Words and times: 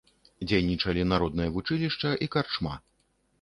Дзейнічалі 0.47 1.03
народнае 1.11 1.47
вучылішча 1.59 2.15
і 2.27 2.31
карчма. 2.37 2.75